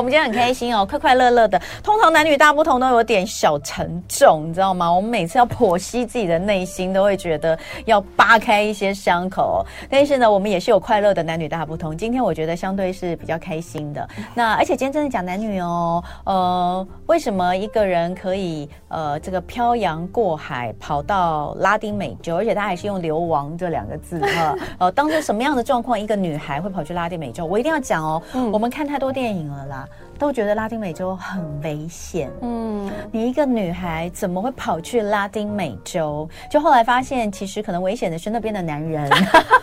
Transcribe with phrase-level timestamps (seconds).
[0.00, 1.60] 我们今天很开心哦， 快快乐乐的。
[1.82, 4.90] 通常男女大不同都有点小沉重，你知道吗？
[4.90, 9.62] 我们每次要剖析自己的内心，都会觉得要扒开一些伤口。
[9.90, 11.94] 但是呢，我们也是有快乐的男女大不同。
[11.94, 14.08] 今天我觉得相对是比较开心的。
[14.34, 24.56] 那而且今天真的讲男女哦，呃，为什么一个人可以呃这个漂洋过海跑到拉丁美洲，而且他还是用流亡这两个字哈？
[24.80, 27.44] 呃，当时什么样的状况，一个女孩会跑去拉丁美洲？
[27.44, 29.88] 我一定要讲哦，嗯、我们看太多电影了啦，
[30.20, 32.30] 都觉得拉丁美洲很危险。
[32.42, 36.28] 嗯，你一个女孩怎么会跑去拉丁美洲？
[36.50, 39.10] 就后来发现，其实可能危险的是那边的男人，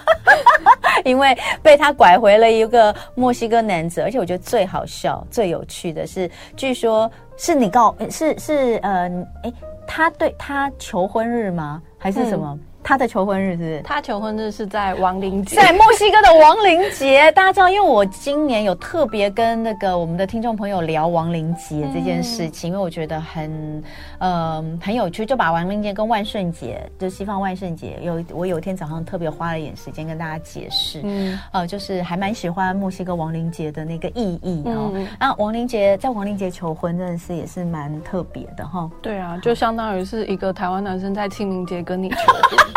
[1.05, 4.01] 因为被他拐回了一个墨西哥男子。
[4.01, 9.07] 而且我觉得最好笑、最有趣的是，据说是你告是是呃，
[9.43, 9.53] 哎，
[9.85, 11.79] 他对他求婚日吗？
[11.99, 12.47] 还是什么？
[12.51, 13.81] 嗯他的求婚日是？
[13.83, 17.29] 他求婚日是在亡灵节，在墨西哥的亡灵节。
[17.33, 23.83] 大家知道，因为我今年有特别跟那个我们的听众朋友聊亡灵节这件事情，嗯、因为我觉得很
[24.19, 34.91] 呃很有趣，就把亡灵节跟万圣节，就西方万圣节，有我有一天早上特别花了一点时间跟大家解释，嗯，呃，就是还蛮喜欢墨西哥亡灵节的那个意义哦。
[34.93, 38.89] 嗯、啊，亡灵节在亡灵节求婚真的是也是蛮特别的哈。
[39.01, 42.57] 对啊，就相当于是一个台湾男生在清明节跟你求婚。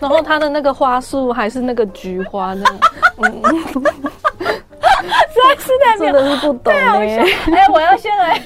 [0.00, 2.64] 然后它的那个花束还是那个菊花，那
[3.22, 3.42] 嗯，
[5.02, 7.24] 实在是太真的是不懂哎。
[7.52, 8.40] 哎，我要先来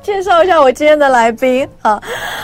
[0.00, 2.00] 介绍一下我今天的来宾啊，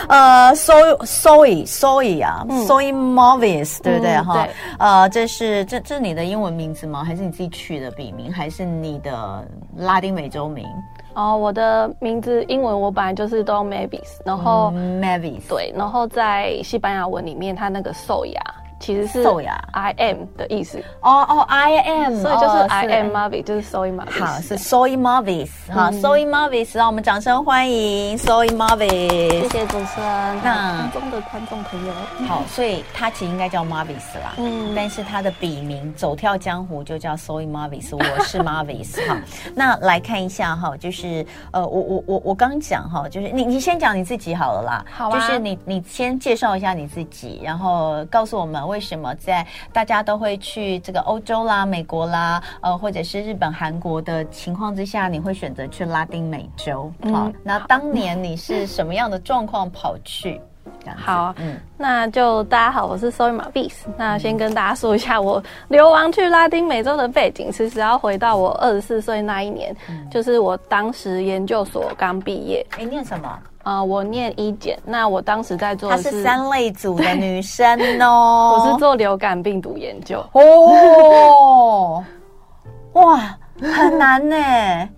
[0.07, 4.47] 呃，Zoe Zoe Zoe 啊，Soy Marvis 对不对哈？
[4.77, 7.03] 呃，这是这这是你的英文名字吗？
[7.03, 8.31] 还是你自己取的笔名？
[8.31, 10.65] 还是你的拉丁美洲名？
[11.13, 18.39] 哦，我的名字英文我本来就是都 Mavis，然后 Mavis 对，然后在西班牙文里面，它那个 Zoya。
[18.79, 19.23] 其实是
[19.71, 24.25] I am 的意思哦哦，I am，所以就是 I am Marvis，就是 Soy Marvis。
[24.25, 29.41] 好，是 Soy Marvis 好，Soy Marvis，让我们掌声欢迎 Soy Marvis。
[29.41, 30.39] 谢谢主持人。
[30.43, 31.93] 那中的观众朋友，
[32.27, 39.17] 好，所以他其实应该叫 Marvis 啦，嗯，但是他的笔名走跳江湖就叫 Soy Marvis，我是 Marvis 哈。
[39.53, 48.68] 那来看一下哈，就是呃，我我我我刚讲哈，就是你你先讲你自己好了啦，好啊就是你你先介绍一下你自己，然后告诉我们。
[48.69, 56.89] 为什么在大家都会去这个欧洲啦、美国啦，呃，或者是日本、韩国的情况之下，你会选择去拉丁美洲？
[57.01, 60.39] 嗯、好，那当年你是什么样的状况跑去？
[60.95, 63.73] 好，嗯，那就大家好，我是 Zoe Marvis。
[63.97, 72.65] 那先跟大家说一下我流亡去拉丁美洲的背景，其实要回到我二十四岁那一年，嗯、就是我当时研究所刚毕业。
[72.77, 73.27] 哎，念什么？
[73.63, 74.79] 啊、呃，我念医检。
[74.85, 80.23] 那我当时在做的是，她是三类组的女生哦， 我是做流感病毒研究。
[80.31, 82.03] 哦，
[82.93, 84.89] 哇，很难呢。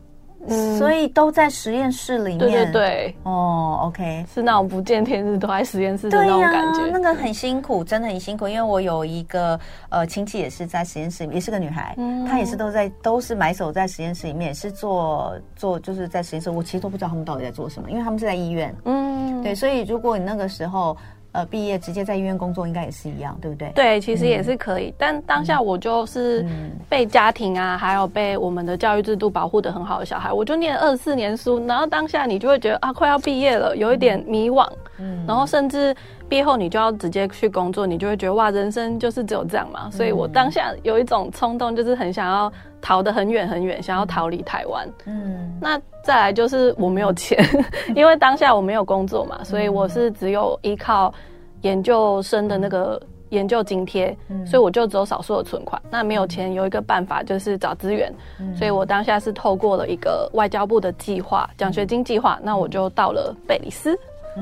[0.48, 2.40] 嗯，所以都在实验室里面。
[2.40, 6.82] 对对对，哦，OK，是那种不见天日都在实验室的那种感觉。
[6.82, 8.48] 啊，那个很辛苦，真的很辛苦。
[8.48, 9.60] 因为我有一个
[9.90, 16.50] 呃亲戚也是在实验室里面，也是个女孩，嗯，她也是都在都是埋首在实验室里面，也是做做就是在实验室。
[16.50, 18.76] 我其实都不知道他们到底在做什么，因为他们是在医院。
[18.86, 20.98] 嗯，对，所以如果你那个时候。
[21.34, 23.72] 呃，毕业直接在医院工作应该也是一样，对不对？
[23.74, 24.90] 对，其实也是可以。
[24.90, 26.46] 嗯、但当下我就是
[26.90, 34.68] 被家庭啊，嗯、还有被我们的教育制度保护的很好的小孩，我就念二十四年书，然后当下你就会觉得啊，快要毕业了，有一点迷惘。
[34.98, 35.96] 嗯，然后甚至
[36.28, 39.90] 毕业后你就要直接去工作，你就会觉得哇，人生就是只有这样嘛。
[39.90, 44.88] 所以我当下有一种冲动，就是很想要逃得很远很远，想要逃离台湾。
[45.06, 47.38] 嗯，那再来就是我没有钱，
[47.96, 51.14] 因为当下我没有工作嘛，所以我是只有依靠
[51.62, 55.82] 研究生的那个研究津贴，所以我就只有少数的存款。
[55.90, 58.14] 那没有钱，有一个办法就是找资源，
[58.58, 63.98] 所以我当下是透过了一个外交部的计划，奖学金计划，那我就到了贝里斯。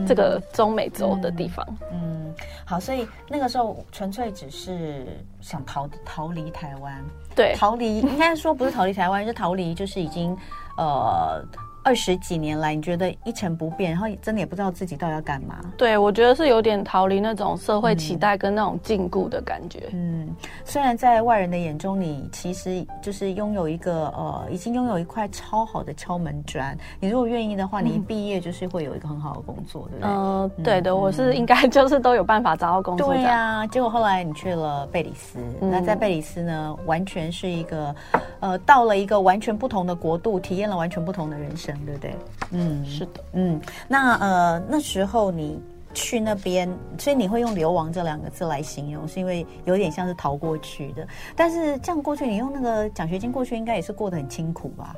[0.07, 1.65] 这个中美洲的地方。
[1.91, 5.03] 嗯，嗯，好，所以那个时候纯粹只是
[5.41, 7.03] 想逃逃离台湾，
[7.39, 10.35] 对，逃离应该说不是逃离台湾，是逃离就是已经
[10.75, 11.41] 呃。
[11.83, 15.59] 二十几年来，你觉得一成不变，然后真的也不知道自己到底要干嘛？
[15.77, 19.89] 对，我觉得是有点逃离那种社会期待跟那种禁锢的感觉。
[19.93, 20.27] 嗯，
[20.65, 26.77] 虽然在外人的眼中，你其实就是拥有一个呃，已经拥有一块超好的敲门砖。
[26.99, 30.09] 你如果愿意的话，你一毕业就是会有一个很好的工作，对不对？
[30.09, 33.13] 嗯，对的，我是应该就是都有办法找到工作。
[33.13, 37.95] 对呀，结果后来你去了贝里斯，那在贝里斯呢，完全是一个
[38.41, 41.68] 呃，到了一个完全不同的国度，体验了完全不同的人生。
[41.85, 42.15] 对不对？
[42.51, 45.61] 嗯，是的，嗯，那呃那时候你
[45.93, 51.07] 去那边，所以你会用“流亡”这两个字来形容，是因为有点像是逃过去的。
[51.35, 54.95] 但是这样过去，你用那个奖学金过去，应该也是过得很清苦吧？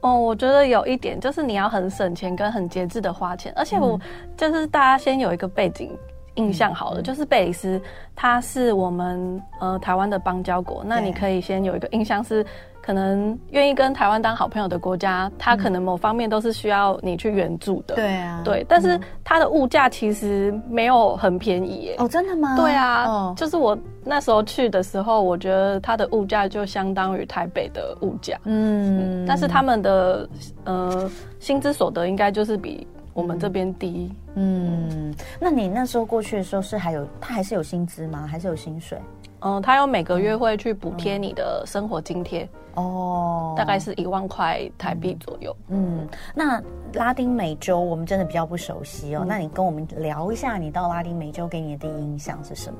[0.00, 3.96] 哦，我觉得有一点就是你要很省钱跟很节制的花钱，而且我
[4.36, 5.96] 就是大家先有一个背景
[6.34, 7.80] 印象好了，嗯、就是贝里斯
[8.14, 12.44] 它是我们呃台湾的邦交国，那你可以先有一个印象是。
[12.84, 17.94] 可能愿意跟台湾当好朋友的国家，它可能某方面都是需要你去援助的。
[17.94, 21.94] 对啊，对，但是它的物价其实没有很便宜耶。
[21.98, 22.56] 哦，真的吗？
[22.56, 28.36] 对啊，哦、就是我那时候去的时候，我觉得它的物价就相当于台北的物价。
[28.46, 30.28] 嗯，但是他们的
[30.64, 31.08] 呃
[31.38, 34.12] 薪资所得应该就是比我们这边低。
[34.34, 38.26] 嗯，那你那时候过去的时候是还有他还是有薪资吗？
[38.26, 38.98] 还是有薪水？
[39.40, 45.54] 嗯，他有每个月会去补贴你的生活津贴哦，大概是一万块台币左右。
[45.68, 46.62] 嗯，那
[46.94, 52.78] 拉丁美洲我们真的比较不熟悉哦，嗯、那你跟我们聊一下，你到拉丁美洲给你的第一印象是什么？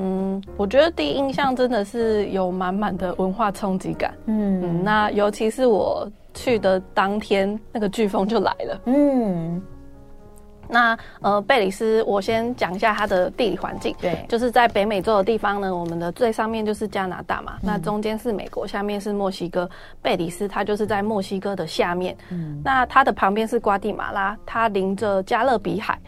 [0.00, 4.14] 嗯，我觉得第一印象真的是有满满的文化冲击感。
[4.26, 6.08] 嗯，嗯，那尤其是我
[6.38, 8.80] 去的当天，那个飓风就来了。
[8.86, 9.60] 嗯。
[10.70, 13.96] 那呃，贝里斯，我先讲一下它的地理环境。
[13.98, 19.66] 对，就是在北美洲的地方呢，我们的最上面就是加拿大嘛，嗯、那中间是美国，下面是墨西哥。
[20.02, 22.14] 贝里斯它就是在墨西哥的下面。
[22.28, 25.98] 嗯，那它的旁边是瓜地马拉，它临着加勒比海。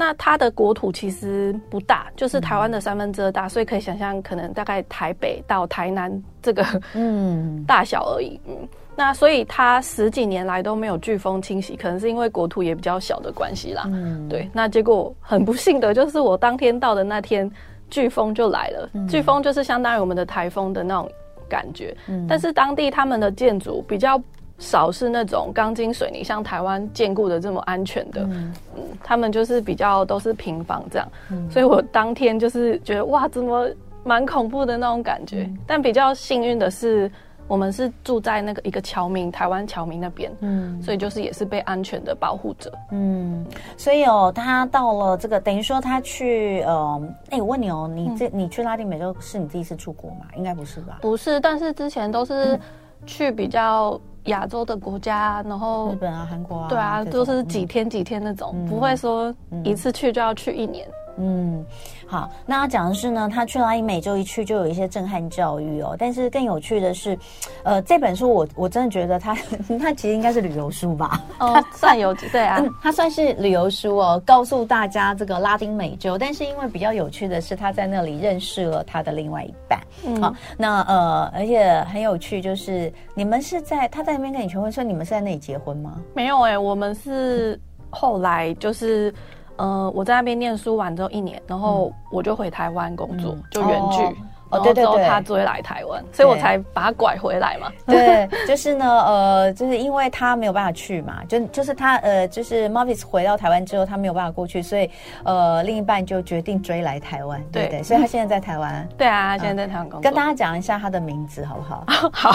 [0.00, 6.64] 那它的国土其实不大，就是台湾的三分之二大，嗯、所以可以想象，可能大概台北到台南这个
[6.94, 8.40] 嗯大小而已。
[8.46, 8.56] 嗯。
[8.94, 13.82] 那所以它十几年来都没有飓风侵袭，可能是因为国土也比较小的关系啦。
[13.86, 14.48] 嗯，对。
[14.52, 17.50] 那结果很不幸的就是我当天到的那天，
[17.90, 18.90] 飓风就来了。
[18.92, 21.10] 嗯、飓风就是相当于我们的台风的那种
[21.48, 21.96] 感觉。
[22.06, 22.24] 嗯。
[22.28, 24.20] 但是当地他们的建筑比较
[24.58, 28.22] 少是那种钢筋水泥，像台湾建固的这么安全的。
[28.22, 28.52] 嗯。
[28.76, 31.08] 嗯，他们就是比较都是平房这样。
[31.30, 31.50] 嗯。
[31.50, 33.68] 所以我当天就是觉得哇，怎么
[34.04, 35.42] 蛮恐怖的那种感觉。
[35.42, 37.10] 嗯、但比较幸运的是。
[37.46, 43.42] 我们是住在那个一个侨民，台湾侨民那边，嗯，所以就是也是被安全的保护着，嗯，
[43.74, 50.26] 所以哦，他到了这个，等于说他去，呃，哎，我问你哦，你这、嗯、你去拉丁美洲是你第一次出国吗？
[50.36, 50.98] 应该不是吧？
[51.00, 52.60] 不是，但是之前都是
[53.06, 59.34] 去比较亚洲的国家，然后日本啊、韩国啊，对啊，都是几天几天那种，嗯、不会说
[59.64, 60.88] 一次去就要去一年。
[61.20, 61.64] 嗯，
[62.06, 65.96] 好，那他讲的是呢，他去拉丁美洲一去就有一些震撼教育哦。
[65.98, 67.18] 但是更有趣的是，
[67.64, 69.34] 呃，这本书我我真的觉得他
[69.80, 71.20] 他其实应该是旅游书吧？
[71.40, 76.16] 哦，算有对啊， 他算是旅游书哦，告诉大家这个拉丁美洲。
[76.16, 79.80] 但是因为比较有趣的是，他在那里认识了他的另外一半。
[80.06, 86.00] 嗯，好，那呃，而且很有趣，就是你们是在他在那边跟你求婚，所以你们是在那里结婚吗？
[86.14, 87.58] 没有哎、欸，我们是
[87.90, 89.12] 后来就是。
[89.58, 94.16] 呃，我在那边念书完之后一年，然后我就回台湾工作，嗯、就远距。
[94.50, 97.70] 哦，对对对，他追来台湾，所以我才把他拐回来嘛。
[97.86, 104.90] 对，就是呢，呃， 就是因为他没有办法去嘛，就就是他呃，就是 Mavis 回到台湾之后，他没有办法过去，所以
[105.22, 107.82] 呃，另一半就决定追来台湾，对不对？
[107.82, 108.88] 所以他现在在台湾。
[108.96, 110.00] 对啊，现在在台湾工作。
[110.00, 111.84] 跟大家讲一下他的名字好不好？
[112.10, 112.30] 好。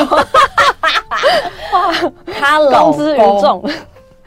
[1.74, 3.64] 哇，他老公之于众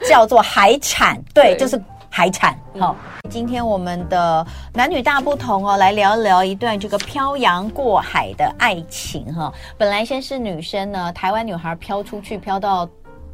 [0.09, 1.81] 叫做海产，对，就是。
[2.09, 2.95] 海产好，
[3.29, 9.51] 今天我们的男女大不同哦，来聊一聊一段这个漂洋过海的爱情哈。
[9.77, 12.87] 本来先是女生呢，台湾女孩飘出去，飘到。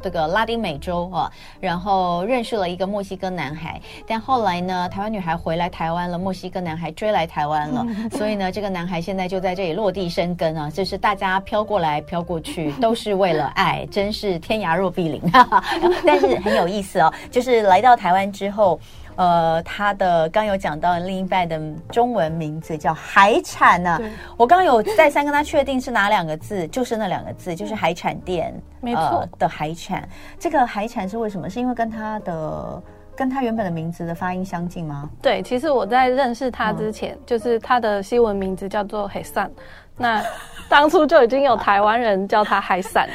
[0.04, 15.22] 这个拉丁美洲啊，然后认识了一个墨西哥男孩，但后来呢，台湾女孩回来台湾了，墨西哥男孩追来台湾了， 所以呢，这个男孩现在就在这里落地生根啊，就是大家飘过来飘过去都是为了爱，真是天涯若比邻。
[16.04, 18.78] 但是很有意思哦，就是来到台湾之后。
[19.16, 24.00] 呃，他的刚有讲到另一半的中文名字叫海产呢、啊。
[24.36, 30.08] 我刚有再三跟他确定是哪两个字，就是那两个字，就是海产店，没错、呃、的海产。
[30.38, 31.48] 这个海产是为什么？
[31.48, 32.82] 是因为跟他的
[33.16, 35.08] 跟他原本的名字的发音相近吗？
[35.22, 39.50] 对，其实我在认识他之前，嗯、就是他的西文名字叫做海散。
[39.96, 40.20] 那
[40.68, 43.14] 当初就已经有台湾人叫他海散了，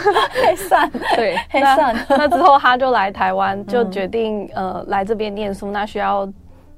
[0.42, 2.06] 海散，对，海散。
[2.08, 6.26] 那之后他就来台湾，就决定呃来这边念书，那需要。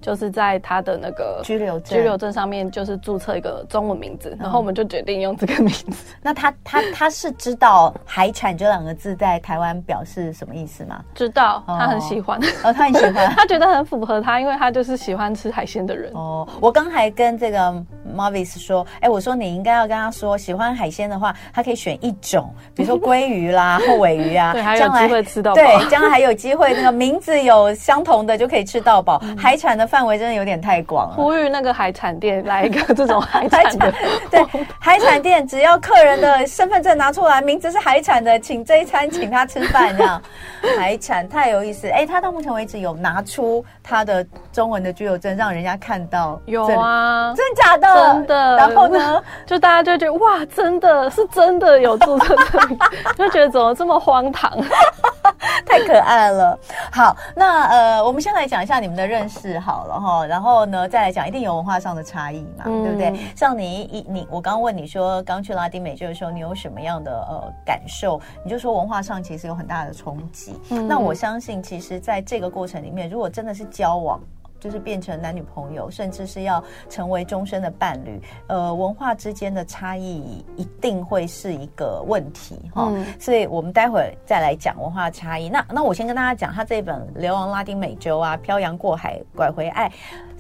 [0.01, 6.15] 就是在他的那个居留证居留证上面，就是注册一个中文名字，然后我们就决定用这个名字。
[6.23, 11.05] 那他他他是知道“海产”这两个字在台湾表示什么意思吗？
[11.15, 12.41] 知道，他很喜欢。
[12.65, 16.11] 哦，他很喜欢， 他觉得很符合他，因为他就是喜欢吃海鲜的人。
[16.15, 17.71] 哦，我刚才跟这个
[18.17, 25.57] Mavis 说，哎，我说你应该要跟他说，喜欢海鲜的话，他可以选一种，比如说鲑鱼啦、 或尾鱼啊，对，还有机会吃到饱。
[25.57, 29.23] 对，将来还有机会，那个名字有相同的就可以吃到饱。
[29.37, 29.90] 海产的。
[29.91, 31.17] 范围真的有点太广了。
[31.17, 33.93] 呼吁那个海产店来一个这种 海产的，
[34.31, 34.47] 对，
[34.79, 40.23] 海产店只要客人的身份证拿出来，名字是海产的，请这一餐请他吃饭这样。
[40.79, 46.41] 海产太有意思，哎，他到目前为止有拿出他的中文的居留证，让人家看到。
[46.47, 48.13] 有啊，真的假的？
[48.15, 48.57] 真的。
[48.57, 52.79] 然后呢，就大家就觉得哇，真的是真的有注册证，
[53.19, 54.57] 就觉得怎么这么荒唐。
[55.67, 56.59] 太可爱了。
[56.91, 63.19] 好，那呃，我们先来讲一下你们的认识好了哈，然后呢，再来讲，一定有文化上的差异嘛，嗯、对不对？
[63.37, 68.21] 像你一你，我刚问你说，刚去拉丁美洲的时候，你有什么样的呃感受？
[68.45, 70.55] 你就说文化上其实有很大的冲击。
[70.71, 74.21] 嗯、那我相信，其实在这个过程里面，如果真的是交往。
[74.61, 82.89] 就是变成男女朋友，甚至是要成为终身的伴侣，呃，文化之间的差异一定会是一个问题哈。
[82.95, 85.49] 嗯、所以我们待会儿再来讲文化差异。
[85.49, 89.89] 那那我先跟大家讲，他这本《流亡拉丁美洲》啊，《漂洋过海拐回爱》。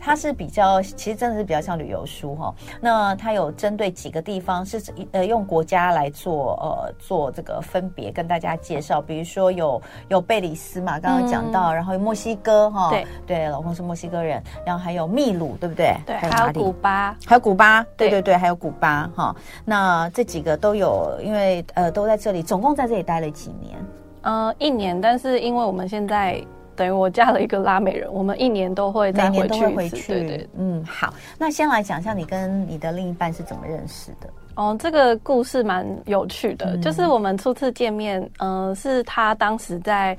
[0.01, 2.55] 它是比较，其实真的是比较像旅游书哈。
[2.81, 15.95] 那它有针对几个地方是呃用国家来做呃做这个分别跟大家介绍，比如说有有贝里斯嘛，刚刚讲到，嗯、然后有墨西哥哈，对对，老公是墨西哥人，然后还有秘鲁对不对？
[16.07, 19.37] 对，还有古巴，还有古巴，对对对，还有古巴哈。
[19.65, 23.79] 那这几个都有，因为呃都在这里，总共在这里待了几年？
[24.23, 26.43] 呃，一年，但是因为我们现在。
[26.81, 30.15] 等于我嫁了一个拉美人，我们一年都会再回去一次。
[30.15, 34.31] 对对，嗯，好，那先来讲一下你跟你的另一半是怎么认识的？
[34.55, 40.17] 哦，这个故事蛮有趣的，嗯、就是我们初次见面，嗯、呃，是他当时在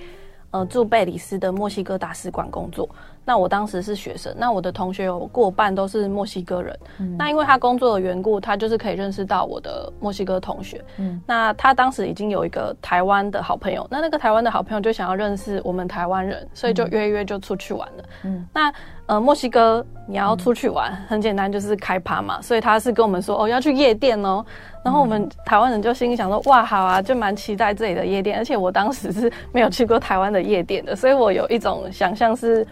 [0.52, 2.88] 呃驻贝里斯的墨西哥大使馆工作。
[3.24, 6.80] 那我当时是学生，那我的同学有过半都是墨西哥人。
[7.00, 10.84] 嗯、那因为他工作的缘故，他就是可以认识到我的墨西哥同学。
[10.98, 18.04] 嗯，那他当时已经有一个台湾的好朋友，那那个台湾的好朋友就想要认识我们台湾人，所以就约一约就出去玩了。
[18.24, 18.74] 嗯，那
[19.06, 24.44] 呃墨西哥你要出去玩，嗯、很简单，就是开趴嘛，所以他是跟我们说哦要去夜店哦。
[24.84, 32.66] 然后我们台湾人就心里想说哇好啊，就蛮期待这里的夜店，而且我当时是没有去过台湾的夜店的，所以我有一种想象是。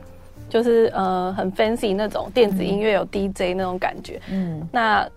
[0.49, 5.07] 就是呃很 fancy 那种电子音乐有 DJ 那种感觉，嗯，那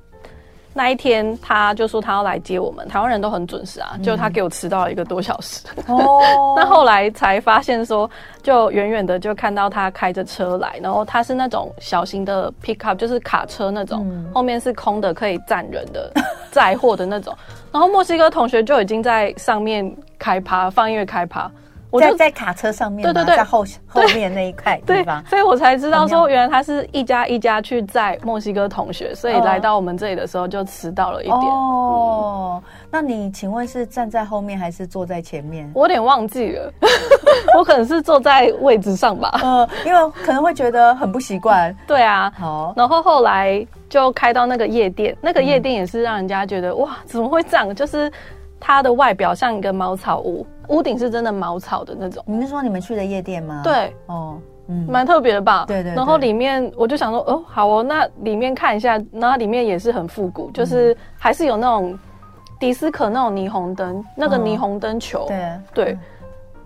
[0.74, 6.20] 那一天他就说他要来接我们，台湾人都很准时啊，就他给我迟到了一个多小时，哦，
[6.56, 8.10] 那后来才发现说，
[8.42, 16.10] 就远远的就看到他开着车来，然后他是那种小型的 pickup，就是卡车那种，嗯、后面是空的可以站人的
[16.50, 17.36] 载货的那种，
[17.70, 21.50] 然后墨西哥同学就已经在上面开趴放音乐开趴。
[21.92, 31.38] 我就在在卡车上面，对对对，在后后面那一块地方，所以我才知道说，原来他是一家一家去载墨西哥同学，所以来到我们这里的时候就迟到了一点。
[31.38, 35.70] 哦，那你请问是站在后面还是坐在前面？
[35.74, 36.72] 我有点忘记了，
[37.58, 39.38] 我可能是坐在位置上吧。
[39.44, 41.76] 嗯，因为可能会觉得很不习惯。
[41.86, 42.72] 对啊，好。
[42.74, 47.74] 然后后来就开到那个夜店，那个夜店也是让人家觉得哇，怎么会这样？
[47.74, 48.10] 就是。
[48.64, 52.22] 它的外表像一个茅草屋，屋顶是真的茅草的那种。
[52.24, 53.60] 你是说你们去的夜店吗？
[53.64, 54.38] 对，哦，
[54.68, 55.64] 嗯，蛮特别的吧？
[55.66, 55.96] 对，对对。
[55.96, 61.98] 然后里面我就想说，哦，好哦，那里面看一下，那里面也是很复古，就是还是有那种
[62.60, 65.58] 迪斯科那种霓虹灯，那个霓虹灯球，对。
[65.74, 65.98] 对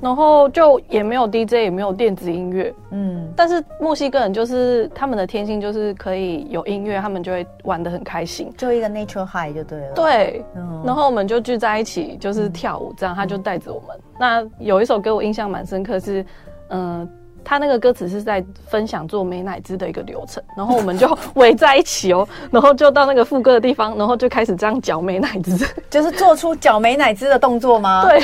[0.00, 9.92] 然后就也没有 DJ，也没有电子音乐，嗯，但是墨西哥人就是他们的天性就是可以有音乐，他们就会玩的很开心，就一个 nature high 就对了。
[9.94, 13.96] 对，嗯、然后我们就聚在一起，就是跳舞，这样、嗯、他就带着我们。
[14.18, 16.22] 那有一首歌我印象蛮深刻是，
[16.68, 17.08] 嗯、呃，
[17.42, 28.06] 他那个歌词是在分享做美乃滋的一个流程，然后我们就 围在一起哦，然后就到那个副歌的地方，然后就开始这样搅美乃滋，就是做出搅美乃滋的动作吗？
[28.06, 28.20] 对。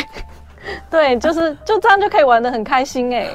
[0.91, 3.29] 对，就是就这样就可以玩的很开心哎，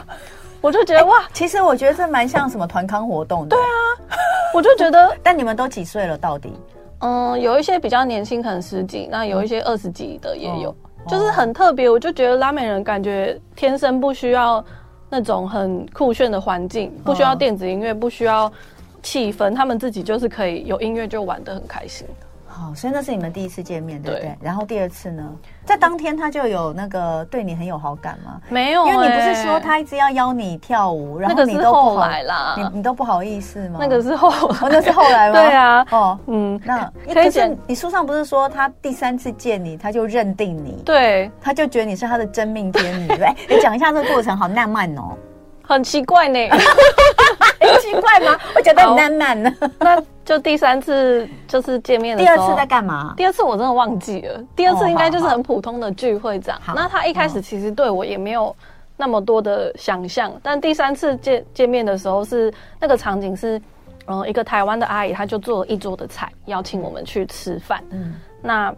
[0.62, 3.55] 我就觉得哇，其实我觉得这蛮像什么团康活动的。
[3.55, 4.17] 对啊，
[4.53, 6.17] 我就觉得， 但你们都几岁了？
[6.17, 6.53] 到底？
[7.00, 10.75] 嗯，有一些比较年轻，可能十几；那有一些二十几的也有，
[11.07, 11.89] 就是很特别。
[11.89, 14.63] 我就觉得拉美人感觉天生不需要
[15.10, 18.51] 那种很酷炫的环境，不需要电子音乐，不需要
[19.03, 22.07] 气氛，他们自己就是可以有音乐就玩的很开心。
[22.58, 24.30] 好，所以那是你们第一次见面，对不对？
[24.30, 25.24] 对，然后第二次呢？
[25.64, 28.42] 在当天他就有那个对你很有好感吗？
[28.50, 33.78] 没有、欸，因为你不是说他一直要邀你跳舞，然后你都不好来啦，你你都不好意思吗？
[33.80, 35.34] 那个是后，哦，那是后来吗？
[35.40, 43.30] 对啊，哦，嗯，那可是你书上不是说他第三次见你，他就认定你，对，他就觉得你是他的真命天女，对？
[43.48, 45.16] 你 讲一下这个过程，好浪漫哦，
[45.64, 46.40] 很奇怪呢，
[47.60, 48.38] 很 奇怪吗？
[48.56, 49.54] 我觉得很浪漫呢。
[49.80, 53.13] 那就第三次就是见面的时候，第二次在干嘛？
[53.15, 54.43] 第二次我真的忘记了。
[54.57, 56.60] 第二次应该就是很普通的聚会这样。
[56.75, 58.53] 那他一开始其实对我也没有
[58.98, 60.29] 那么多的想象。
[60.43, 63.57] 但第三次见见面的时候是那个场景是，
[64.07, 67.81] 嗯、呃，一个台湾的阿姨，她就做了一桌的菜，邀请我们去吃饭。
[67.91, 68.75] 嗯，那。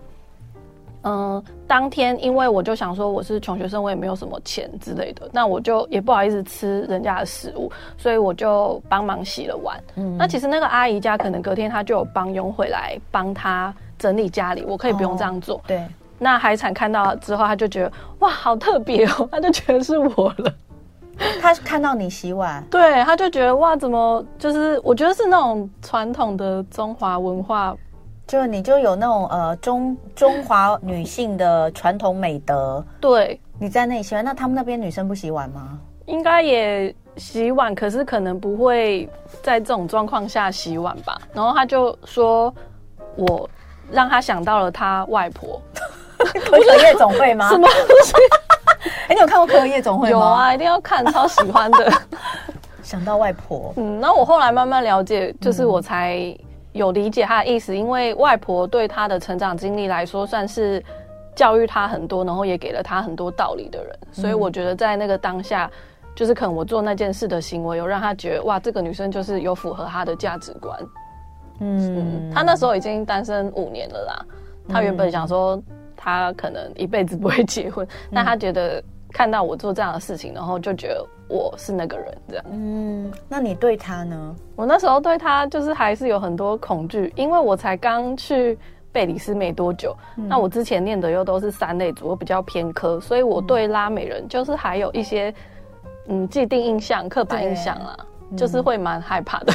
[1.09, 9.81] 嗯、呃，当天因为我就想说我是穷学生，我也没有什么钱之类的，那我就也不好意思吃人家的食物，所以我就帮忙洗了碗。
[9.95, 15.57] 嗯，那其实那个阿姨家可能隔天她就有帮佣回来帮她整理家里，我可以不用这样做。
[15.57, 15.83] 哦、对，
[16.19, 20.53] 那海产看到之后，他就觉得哇，好特别哦，他就觉得是我了。
[21.41, 27.75] 他看到你洗碗，对，他就觉得哇，怎么就是我觉得是那种传统的中华文化。
[28.29, 35.79] 就你就有那种呃中中华女性的传统美德，对，你在那里洗碗，那他们那边女生不洗碗吗？
[36.05, 39.09] 应该也洗碗，可是可能不会
[39.41, 41.19] 在这种状况下洗碗吧。
[41.33, 42.53] 然后他就说，
[43.15, 43.49] 我
[43.89, 45.59] 让他想到了他外婆，
[46.19, 47.49] 可 可夜总会吗？
[47.49, 48.13] 什么东西？
[49.09, 50.11] 哎，你有看过可可夜总会吗？
[50.11, 51.91] 有啊，一定要看，超喜欢的。
[52.83, 56.31] 想到外婆，嗯，那我后来慢慢了解，就是我才。
[56.73, 60.83] 有理解他的意思，因为外婆对他的成长经历来说，算是
[61.35, 63.99] 教育他很多，然后也给了他很多道理的人。
[64.01, 65.69] 嗯、所以我觉得在那个当下，
[66.15, 70.79] 就是可能我做那件事的行为，有让他觉得哇，这个女生就是有符合他的价值观。
[71.59, 74.25] 嗯，他那时候已经单身五年了啦。
[74.67, 75.61] 他原本想说
[75.97, 81.05] 他可能一辈子不会结婚，嗯、但他觉得看到我做这样的事情，然后就觉得。
[81.29, 82.45] 我是那个人，这样。
[82.51, 84.35] 嗯，那你对他呢？
[84.55, 88.57] 我那时候对他就是还是有很多恐惧，因为我才刚去
[88.91, 89.95] 贝里斯没多久。
[90.17, 95.33] 嗯、那我之前念的又都是三类组，我比较偏科，所以我对拉美人就是还有一些
[96.07, 97.95] 嗯既定印象、刻板印象啊，
[98.31, 99.53] 嗯、就是会蛮害怕的。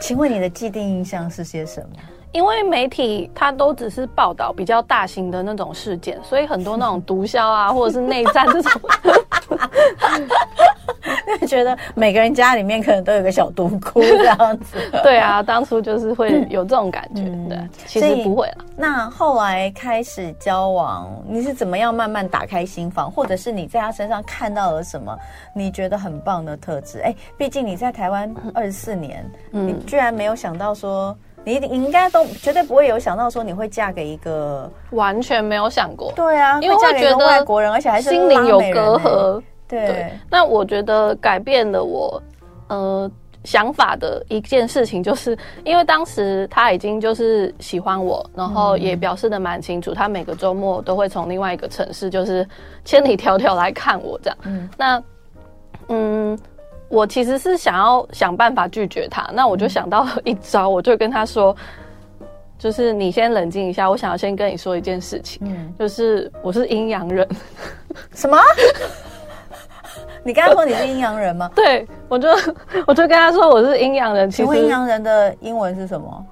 [0.00, 1.88] 请问你的既定印象是些什么？
[2.32, 8.72] 因为媒体它都只是报道比较大型的那种事件，所以很多那种毒枭啊，或者是内战这种。
[11.40, 14.76] 就 觉得每个人家里面可能都有个小独窟这样子。
[15.02, 17.22] 对啊，当初就是会有这种感觉。
[17.22, 18.64] 嗯、对，其实不会了。
[18.76, 25.16] 那后来开始交往，你是怎么样慢慢打开心房，或者是你在他身上看到了什么
[25.54, 27.00] 你觉得很棒的特质？
[27.00, 36.12] 哎，毕竟你在台湾二十四年，嗯、你居然没有想到说，你你应该都绝对不会有想到说你会嫁给一个完全没有想过。
[36.16, 39.40] 对啊，因为会觉得外国人，而且还是心里有隔阂。
[39.68, 42.20] 对，对，那我觉得改变了我，
[42.66, 43.08] 呃，
[43.44, 52.44] 想法的一件事情，就是因为当时他已经就是喜欢我，然后也表示的蛮清楚，他每个周末都会从另外一个城市，就是
[52.84, 54.38] 千里迢迢来看我这样。
[54.42, 55.02] 嗯，那，
[55.88, 56.38] 嗯，
[56.88, 61.54] 我其实是想要想办法拒绝他，那我就想到一招，我就跟他说，
[62.58, 67.26] 就是你先冷静一下，我想要先跟你说一件事情，嗯，就是我是阴阳人，
[68.14, 68.38] 什么？
[70.22, 71.50] 你刚刚说你是阴阳人吗？
[71.54, 72.28] 对，我就
[72.86, 74.30] 我就跟他说我是阴阳人。
[74.30, 76.26] 请问阴阳人的英文是什么？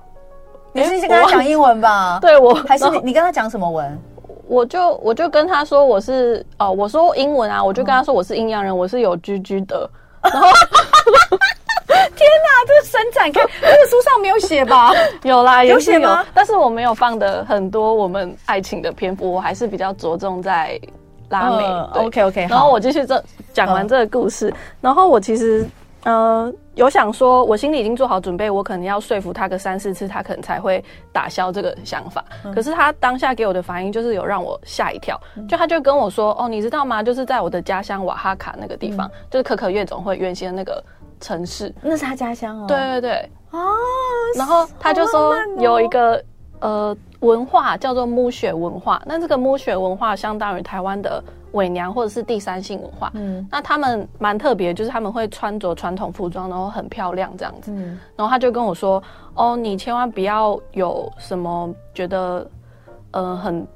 [0.72, 2.18] 你是先跟他讲英文吧？
[2.20, 3.96] 对，我还是你 你跟他讲什么文？
[4.48, 9.88] 我就我就跟他说我是哦，我说英文啊，我就跟他说我是阴阳人，我是有居居的。
[10.32, 10.48] 然 后
[11.88, 14.92] 天哪，这个伸展开，这个书上没有写吧？
[15.22, 16.24] 有啦，有写吗？
[16.34, 20.80] 但是我没有放的很多我们爱情的篇幅，我还是比较着重在。
[21.30, 23.20] 拉美、嗯、OK OK，然后我继续这
[23.52, 25.66] 讲完这个故事，嗯、然后我其实
[26.04, 32.24] 呃有想说，我心里已经做好准备，我可能要说服他个三四次，他可能才会打消这个想法。
[32.44, 37.02] 嗯、可是他当下给我的反应就是有让我吓一跳，嗯、就他就跟我说：“哦，你知道吗？
[37.02, 40.82] 就是在我的家乡瓦哈卡那个地方，嗯、就是可可夜总会原先的那个
[41.20, 43.74] 城市，那是他家乡哦。”对对对，哦，
[44.36, 46.22] 然后他就说有一个。
[46.60, 51.22] 呃，文化叫做穆雪文化，那这个穆雪文化相当于台湾的
[51.54, 53.10] 伪娘或者是第三性文化。
[53.14, 57.72] 嗯，那他们蛮特别，就是他们会穿着传统服装，然后很漂亮这样子。
[57.72, 59.02] 嗯，然后他就跟我说
[59.34, 62.46] ：“哦，你千万不要有什么觉得，
[63.12, 63.66] 呃，很。”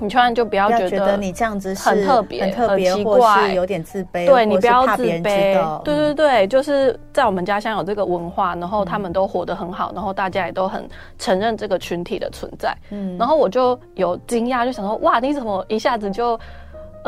[0.00, 4.26] 你千万就不要觉得你这样子很特别、很特别，奇怪，有点自卑。
[4.26, 5.82] 对，你不要自卑。
[5.82, 12.72] 对对对，就是在我们家乡有这个文化，然后他们都活得很好，然后大家也都很承认这个群体的存在。
[12.90, 16.38] 嗯，然后我就有惊讶，就想说，哇，你怎么一下子就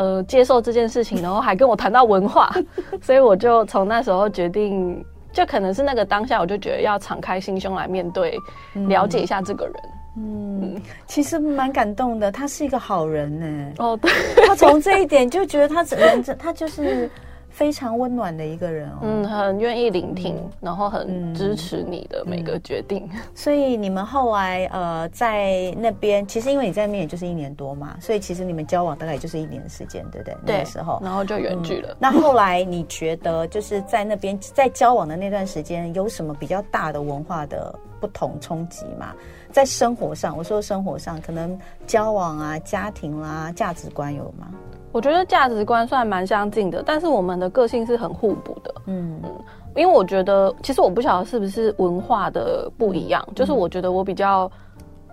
[0.01, 2.51] 呃接受这件事情，然后还跟我谈到文化？
[3.01, 8.35] 所以我就从那时候决定，就可能是那个当下，我就觉得要敞开心胸来面对，
[8.87, 9.75] 了解一下这个人。
[10.17, 13.73] 嗯，其实蛮感动的，他是一个好人呢。
[13.77, 14.11] 哦，对，
[14.47, 17.09] 他从这一点就觉得他人，他就是
[17.51, 23.07] 非常温暖的一个人哦，嗯，很愿意聆听，嗯、然后很支持你的每个决定。
[23.11, 30.35] 嗯嗯、所以你们后来呃在那边，其实因为你在那边也就是一年多嘛，所以其实你们交往大概也就是一年的时间，对不对？
[30.45, 31.97] 对，那个时候，然后就远距了、嗯。
[31.99, 39.13] 那后来你觉得就是在那边在交往的那段时间，有什么比较大的文化的不同冲击吗？
[39.51, 44.47] 在生活上，我说生活上，可能交往啊、家庭啦、啊、价值观有吗？
[44.91, 48.73] 我觉得价值观算蛮相近的，但是我们的个性是很互补的。
[48.87, 49.31] 嗯嗯，
[49.75, 54.51] 因为我觉得，其实我不晓得是不是文化的不一样，嗯、就是我觉得我比较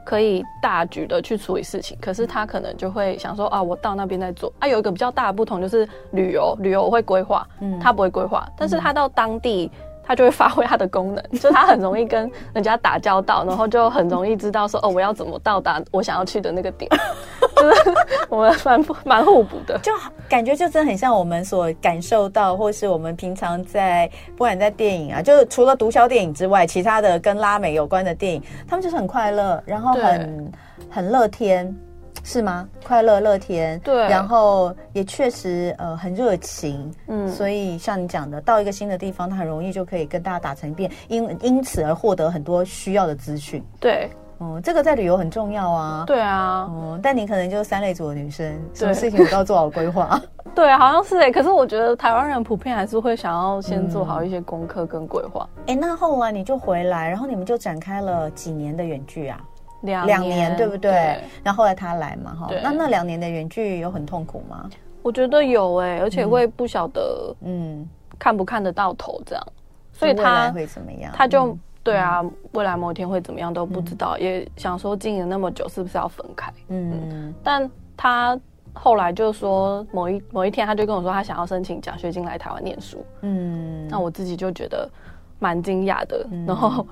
[0.05, 4.53] 可以大局的去处理事情，可是他可能就会想说啊，我到那边再做。
[4.59, 9.71] 啊，有一个比较大的不同就是旅游，旅游我会规划，嗯，他不会规划，但是他到当地。
[10.09, 16.91] 他就会发挥它的功能， 就它很容易跟人家打交道，然后就很容易知道说哦，我要怎么到达我想要去的那个点，
[17.55, 17.95] 就是
[18.31, 19.93] 我们蛮蛮互补的，就
[20.29, 30.53] 感觉就真的很像我们所感受到，或是我们平常在不管在电影啊，就是除了毒枭电影之外，其他的跟拉美有关的电影，他们就是很快乐，然后很
[30.89, 31.77] 很乐天。
[32.25, 32.69] 是吗？
[32.87, 43.65] 快乐乐天，对，然后也确实呃很热情，嗯，所以像你讲的，到一个新的地方，他很容易就可以跟大家打成一片，因因此而获得很多需要的资讯。
[43.81, 46.05] 对，嗯，这个在旅游很重要啊。
[46.07, 50.21] 对啊，嗯，但你可能就是三类组的女生，什么事情都要做好规划。
[50.55, 55.49] 对，好像是哎，可是我觉得台湾人普遍还是会想要先做好一些功课跟规划。
[55.67, 59.41] 哎、嗯，那后来你就回来，然后你们就展开了几年的远距啊？
[59.83, 60.91] 两两年对不对？
[60.91, 64.69] 对，然后后来他来嘛，哈，那那两年的远距有很痛苦吗？
[65.03, 67.89] 我觉得有哎、欸，而且会不晓得，嗯，
[68.19, 69.53] 看不看得到头这样，嗯、
[69.93, 71.13] 所以他会怎么样？
[71.15, 76.53] 他就、嗯、对啊，未来某一天会怎么样都不知道，嗯、也想说经营那么久，是不是要分开？
[76.69, 78.39] 嗯，嗯，但他
[78.73, 84.91] 后来就说某一某一天，他就跟我说他想要申请奖学金来台湾念书，嗯，那我自己就觉得
[85.39, 86.85] 蛮惊讶的，嗯、然后。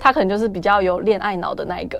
[0.00, 1.98] 他可能就是比较有恋爱脑的那一个，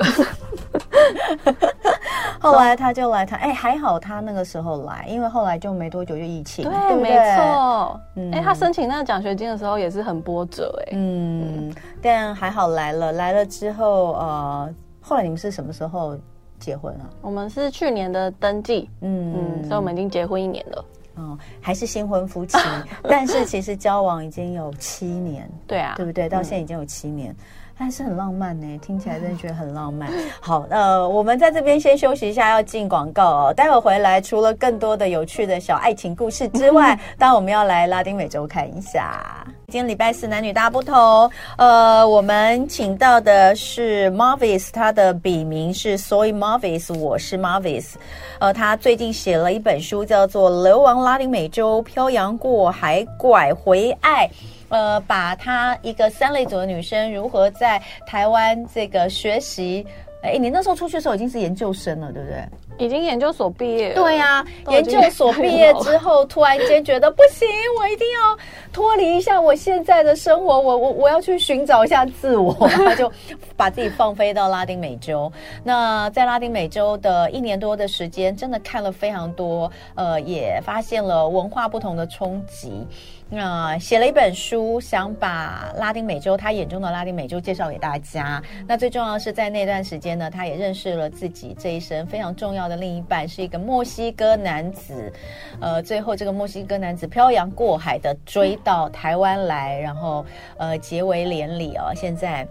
[2.41, 7.03] 后来他就来谈，哎、欸，还好他那个时候来，因为后来就没多久就疫情，对，对对？
[7.03, 8.01] 没错，
[8.33, 16.19] 哎、他申请那个奖学金的时候也是很波折、欸，哎，嗯，但还好来了，来了之后，呃，后来你们是什么时候
[16.59, 17.05] 结婚啊？
[17.21, 19.35] 我们是去年的登记，嗯。
[19.35, 20.85] 嗯，所以我们已经结婚一年了。
[21.17, 22.57] 哦，还是新婚夫妻，
[23.05, 26.29] 但是其实交往已经有七年，对啊，对不对？
[26.29, 27.37] 到现在已经有七年，还、
[27.83, 30.09] 嗯、是很浪漫呢，听起来真的觉得很浪漫。
[30.39, 33.55] 好，呃，我们在这边先休息一下，要进广告哦。
[33.55, 39.47] 待会回来，除了更多的有趣的小爱情故事之外， 当然我们要来拉丁美洲看一下。
[39.69, 41.31] 今天礼拜四，男女大不同。
[41.57, 47.95] 呃，我们请到的是 Marvis，他的笔名是 Soy Marvis，我是 Marvis。
[48.41, 54.29] 呃，他最近写了一本书，叫做《流亡拉丁美洲，漂洋过海拐回爱》。
[54.71, 59.87] 呃，把她一个三类组的女生如何在台湾这个学习。
[60.23, 62.45] 哎，你那时候出去的时候已经是研究生了，对不对？
[62.77, 63.95] 已经研究所毕业了。
[63.95, 68.39] 对呀、啊，研究所毕业之后，突然间觉得不行，我一定要
[68.71, 73.11] 脱离一下我现在的生活，我我我要去寻找一下自我，他 就
[73.57, 75.33] 把自己放飞到拉丁美洲。
[75.65, 82.87] 那在拉丁美洲的一年多的时间，真的看了非常多，呃，也发现了文化不同的冲击。
[83.33, 88.43] 那写了一本书，想把拉丁美洲他眼中的拉丁美洲介绍给大家。
[88.67, 95.13] 那最重要的是，在那段时间呢，他也认识了自己这一生非常重要的另一半，是一个墨西哥男子。
[95.61, 101.93] 呃，最后这个墨西哥男子漂洋过海的追到台湾来，然后呃结为连理哦。
[101.95, 102.45] 现在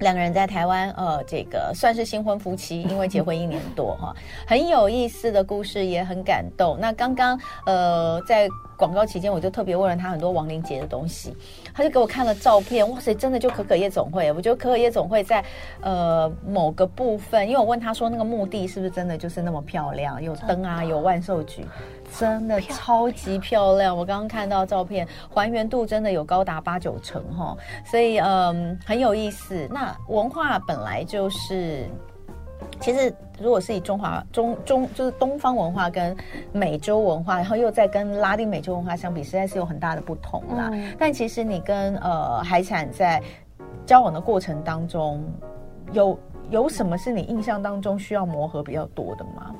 [0.00, 4.14] 两个人在台湾，呃，这个算是新婚夫妻， 因为结婚一年多哈，
[4.46, 6.78] 很有意思的故事，也很感动。
[6.80, 8.48] 那刚刚呃在。
[8.78, 11.36] 广告期间，我就特别问了他很多亡灵节的东西，
[11.74, 14.30] 他就给我看了照片，哇塞，真的就可可夜总会。
[14.30, 15.44] 我觉得可可夜总会在
[15.80, 21.66] 呃某个部分，因为我问他说那个墓地是不是真的就是那么漂亮，有灯啊，有万寿菊，
[22.16, 23.96] 真的超级漂亮。
[23.96, 29.68] 我刚刚看到照片，还原度真的有高达八九成哈，所以嗯很有意思。
[29.70, 31.86] 那文化本来就是。
[32.80, 36.16] 其实，如果是以中华中中就是东方文化跟
[36.52, 40.68] 美洲文化，然后又再跟拉丁美洲文化相比，实在是有很大的不同啦。
[40.72, 43.22] 嗯、但其实你跟呃海产在
[43.86, 45.24] 交往的过程当中，
[45.92, 46.18] 有
[46.50, 49.54] 有什么是你印象当中需要磨合比较多的吗？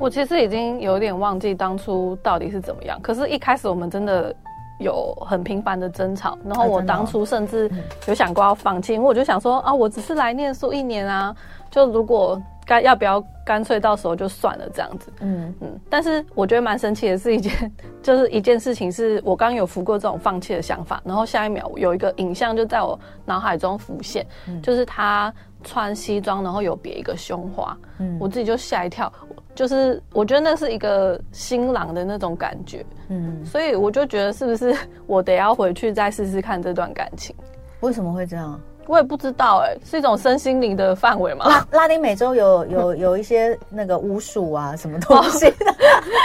[0.00, 2.98] 我其实已经有点忘记当初到底是怎么样。
[3.02, 4.34] 可是，一开始我们真的
[4.78, 7.70] 有很频繁的争吵，然后我当初甚至
[8.08, 11.36] 有想过要放弃，因为我就想说啊，我只是来念书一年啊，
[11.70, 12.40] 就如果。
[12.66, 15.12] 该要不要干脆到时候就算了这样子。
[15.22, 15.80] 嗯嗯。
[15.88, 17.52] 但是我觉得蛮神奇的是一件，
[18.00, 25.34] 就是一件事情是我刚有浮过这种放弃的想法，然后下一秒有一个影像就在我脑海中浮现，嗯、就是他
[25.64, 29.12] 穿西装，然后有别一个胸花，嗯，我自己就吓一跳。
[29.54, 34.74] 就是我觉得那是一个新郎的那种感觉，嗯，所以我就觉得是不是
[35.06, 37.34] 我得要回去再试试看这段感情？
[37.80, 38.58] 为什么会这样？
[38.86, 41.44] 我也不知道哎、欸，是一种身心灵的范围吗？
[41.46, 45.52] 拉拉丁美洲有有有一些那个巫术啊，什么东西？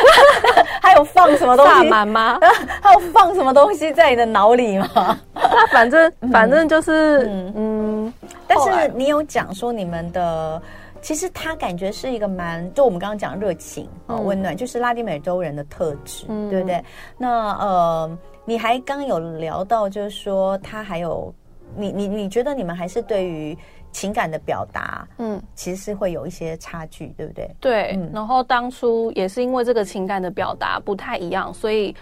[0.82, 1.71] 还有放什么东西？
[1.71, 2.39] 萨满吗？
[2.82, 5.19] 还有放什么东西在你的脑里吗？
[5.34, 8.13] 那反正反正就是嗯，嗯，
[8.47, 10.62] 但是你有讲说你们的。
[11.01, 16.84] 其实他感觉是一个蛮，就我们刚刚讲热情啊、温暖，就是拉丁美洲人的特质，嗯、对不对？
[17.15, 21.31] 那呃，你还刚有聊到，就是说他还有，
[21.75, 23.55] 你你你觉得你们还是对于
[23.91, 27.55] 情感的表达，嗯，其实是会有一些差距，对不对？
[27.60, 27.91] 对。
[27.95, 31.95] 嗯、然后当初也是因为这个情感的表达不太一样，所以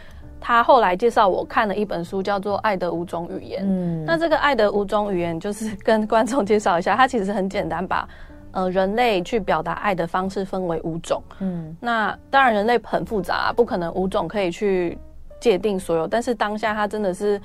[0.45, 3.63] 他后来介绍我看了一本书，叫做《爱的五种语言》。
[3.65, 8.05] 嗯，那这个《爱的五种语言》就是跟观众介绍一下，它其实很简单吧。
[8.51, 11.23] 呃，人类去表达爱的方式分为五种。
[11.39, 14.97] 嗯，那当然人类很复杂啊，不可能五种可以去
[15.39, 16.05] 界定所有。
[16.05, 17.41] 但是当下他真的是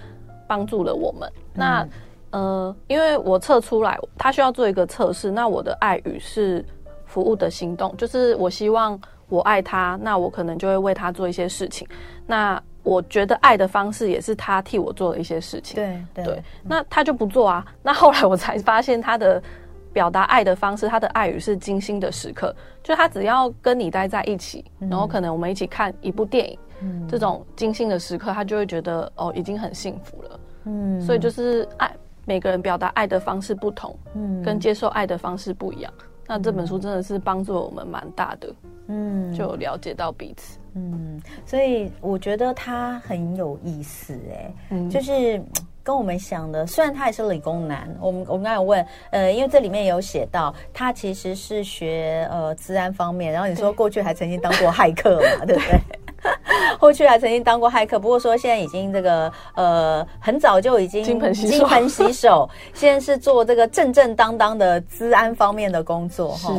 [0.48, 1.30] 帮助了我们。
[1.37, 1.88] 嗯、那
[2.32, 5.30] 呃，因为我测出来，他需要做一个测试。
[5.30, 6.64] 那我的爱语是
[7.06, 11.87] 服务的行动，就是我希望我爱他，那我可能就会为他做一些事情。
[12.26, 15.77] 那我觉得爱的方式也是他替我做的一些事情。
[15.77, 16.42] 对对，对。
[16.62, 17.64] 那他就不做啊。
[17.83, 19.42] 那后来我才发现他的。
[19.90, 30.40] 表达爱的方式，他的爱语是精心的时刻，就他只要跟你待在一起，嗯、然后可能我们一起看一部电影，嗯、这种精心的时刻，他就会觉得哦，已经很幸福了。
[30.66, 31.90] 嗯，所以就是爱，
[32.27, 35.92] 每个人表达爱的方式不同，嗯，跟接受爱的方式不一样。
[36.28, 38.54] 那这本书真的是帮助我们蛮大的，
[38.86, 45.42] 嗯，就了解到彼此，嗯，所以我觉得他很有意思，哎，嗯，就是。
[45.84, 55.80] 跟我们想的，虽然他也是理工男，我们我们刚才有问，呃，因为这里面有写到，他其实是学呃治安方面，然后你说过去还曾经当过骇客嘛，对，对不对？
[56.78, 66.54] 过去还曾经当过骇客，不过说现在已经这个呃很早就已经金盆洗手，金盆洗手， 现在是做这个正正当当的治安方面的工作哈。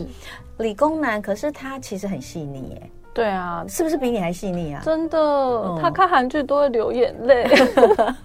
[0.58, 2.90] 理工男，可是他其实很细腻耶。
[3.20, 4.82] 对啊，是不是比你还细腻啊？
[4.84, 7.46] 真的，嗯、他看韩剧都会流眼泪，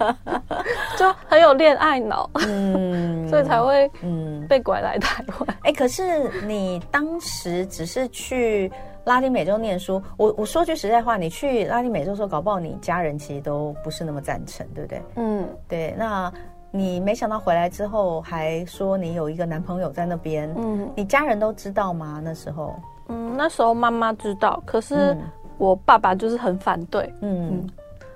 [0.97, 5.49] 就很有恋爱脑，嗯，所以才会嗯被拐来台湾。
[5.63, 8.71] 哎、欸，可是你当时只是去
[9.03, 15.01] 拉丁美洲念书，我我说句实在话，你去拉丁美洲的时候，搞不好你家人其实都不是那么赞成，对不对？
[15.17, 15.93] 嗯，对。
[15.97, 16.31] 那
[16.71, 22.21] 你没想到回来之后，还说你有一个男朋友在那边，嗯，你家人都知道吗？
[22.23, 22.75] 那时候？
[23.07, 25.15] 嗯，那时候妈妈知道，可是
[25.57, 27.69] 我爸爸就是很反对，嗯，嗯，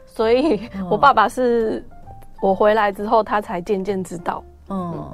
[0.05, 1.86] 所以我爸爸是
[2.41, 5.12] 我回来之后，他才渐渐知道，嗯，嗯，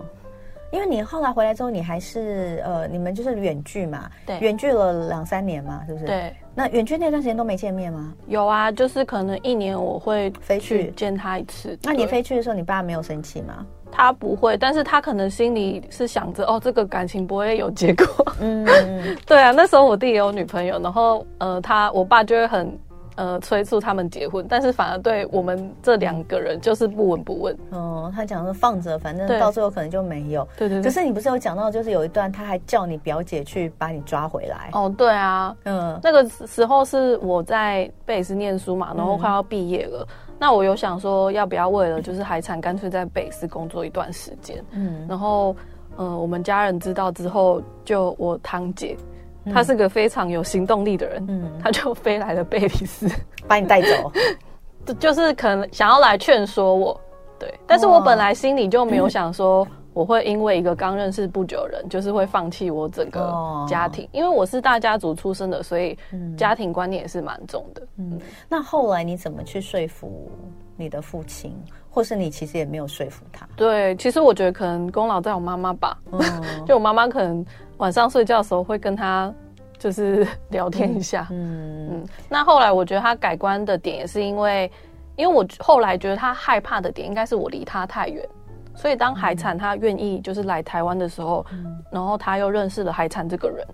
[0.72, 6.06] 因为你后来回来之后，你还是呃，你们就是远距嘛，对，远距了两三年嘛，是不是？
[6.06, 8.14] 对，那远距那段时间都没见面吗？
[8.28, 10.92] 有啊，就是可能一年我会飞去。
[10.92, 11.78] 见他一次。
[11.84, 13.66] 那你飞去的时候，你爸没有生气吗？
[13.96, 18.06] 他不会，但是他可能心里是想着，哦，这个感情不会有结果。
[18.42, 18.66] 嗯，
[19.26, 22.78] 对啊，那时候我弟也有女朋友，然后呃，他我爸就会很
[23.16, 27.58] 呃催促他们结婚，但是反而对我们这两个人就是不闻不问。
[27.70, 30.46] 哦，他讲说放着，反正到最后可能就没有。
[30.58, 30.84] 对对对。
[30.84, 34.70] 可是你不是有讲到，就是有一段他还叫你表姐去把你抓回来。
[34.74, 40.06] 哦，对啊，嗯，那个时候是我在贝斯念书嘛，然后快要毕业了。
[40.06, 44.64] 嗯那我有想说，要不要为了就是海产，干脆在北斯工作一段时间。
[44.72, 45.56] 嗯，然后，
[45.96, 48.98] 呃，我们家人知道之后，就我堂姐，
[49.46, 53.10] 嗯、她是个非常有行动力的人，嗯，她就飞来了贝里斯，
[53.48, 54.12] 把你带走，
[55.00, 57.00] 就是可能想要来劝说我，
[57.40, 59.68] 对，但是我本来心里就没有想说。
[59.96, 63.34] 我会因为一个刚认识不久的人，就是会放弃我整个
[63.66, 65.98] 家庭，因为我是大家族出身的，所以
[66.38, 67.82] 家庭观念也是蛮重的。
[67.96, 70.30] 嗯，那后来你怎么去说服
[70.76, 71.56] 你的父亲，
[71.90, 73.48] 或是你其实也没有说服他？
[73.56, 75.98] 对，其实我觉得可能功劳在我妈妈吧。
[76.12, 76.22] 嗯，
[76.68, 77.46] 就我妈妈可能
[77.78, 79.34] 晚上睡觉的时候会跟他
[79.80, 81.26] 就是聊天一下。
[81.32, 82.08] 嗯嗯。
[82.28, 84.70] 那后来我觉得他改观的点也是因为，
[85.16, 88.28] 因为我后来觉得他害怕的点应该是我离他太远。
[88.76, 93.66] 所以当海产他愿意就是来台湾的时候，嗯、然后他又认识了海产这个人，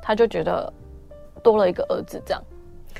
[0.00, 0.72] 他就觉得
[1.42, 2.42] 多了一个儿子这样。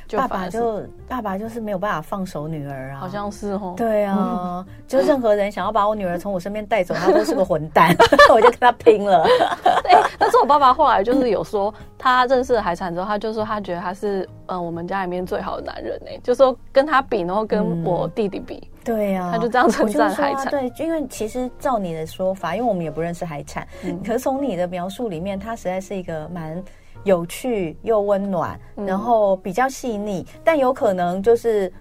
[0.07, 3.75] 就爸爸就爸爸就是没有办法放手女儿啊，好像是哦。
[3.77, 7.95] 对啊，嗯、 就任何人想要把我女儿从我身边带走，他都是个混蛋，
[8.33, 9.25] 我就跟他拼了。
[9.83, 18.57] 对，但是我爸爸后来就是有说，他认识了海产之后，他就说他觉得他是嗯、呃、我们家里面最好的男人呢，就说跟他比，然后跟我弟弟比。
[18.57, 20.49] 嗯对呀、啊，他就这样称赞海产。
[20.51, 26.63] 对，因为其实照你的说法，因为我们也不认识海产，嗯、可是从你的描述里面，他实在是一个蛮
[27.05, 31.73] 有趣又温暖，嗯、然后比较细腻，但有可能就是，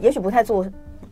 [0.00, 0.66] 也许不太做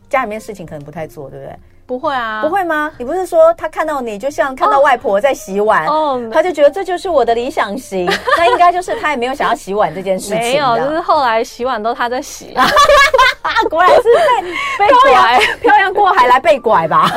[0.09, 1.59] 家里面事情，可能不太做，对不对？
[1.85, 2.91] 不会啊，不会吗？
[2.97, 8.05] 你不是说他看到你就像看到外婆在洗碗，哦，他就觉得这就是我的理想型，
[8.37, 10.37] 那应该就是他也没有想要洗碗这件事情。
[10.37, 12.55] 没有，就是后来洗碗都他在洗。
[13.69, 14.49] 果然是被
[14.87, 17.09] 被拐，漂洋过海来被拐吧。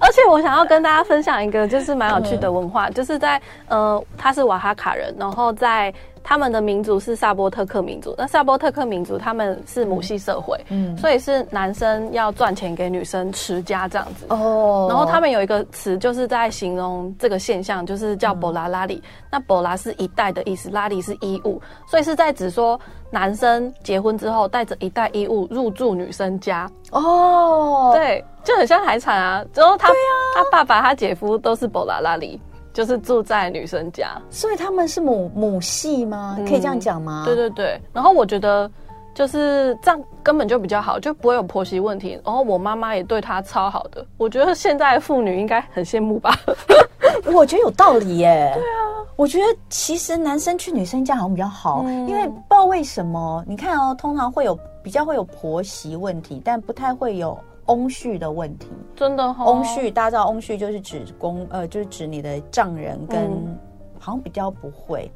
[0.00, 5.92] 而且我想要跟大家分享一个就是蛮有趣的文化，就是在呃，他是瓦哈卡人，然后在。
[6.26, 14.86] 他们的民族是萨波特克民族，那萨波特克民族他们是母系社会，嗯，所以是男生要赚钱给女生持家这样子哦。
[14.88, 19.02] 然后他们有一个词，就是在形容这个现象，就是叫博拉拉里。
[19.30, 27.90] 那博拉是一代的意思，拉里是衣物，所以是在指说男生结婚之后带着一袋衣物入住女生家哦。
[27.92, 29.44] 对，就很像海产啊。
[29.52, 29.92] 之后他、啊、
[30.34, 32.40] 他爸爸他姐夫都是博拉拉里。
[32.74, 36.36] 就是住在女生家，所以他们是母母系吗？
[36.40, 37.22] 可以这样讲吗？
[37.24, 37.80] 对对对。
[37.92, 38.68] 然后我觉得
[39.14, 42.20] 就是这样根本就比较好，就不会有婆媳问题。
[42.24, 46.36] 然后我妈妈也对她超好的，我觉得现在妇女应该很羡慕吧？
[47.32, 48.50] 我觉得有道理耶。
[48.54, 57.38] 对啊，我觉得其实男生去女生家好像比较好，因为不知道为什么，你看哦，通常会有比较会有婆媳问题，但不太会有。
[57.66, 63.58] 翁婿的问题，真的翁婿，大家知道翁婿就是指公，呃，就是指你的丈人跟，嗯、
[63.98, 65.10] 好像比较不会。